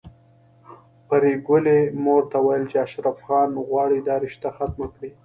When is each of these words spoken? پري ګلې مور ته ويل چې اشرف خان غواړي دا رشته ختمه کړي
پري 1.07 1.33
ګلې 1.47 1.79
مور 2.03 2.21
ته 2.31 2.37
ويل 2.45 2.63
چې 2.71 2.77
اشرف 2.85 3.17
خان 3.25 3.49
غواړي 3.67 3.99
دا 4.07 4.15
رشته 4.25 4.47
ختمه 4.57 4.87
کړي 4.93 5.09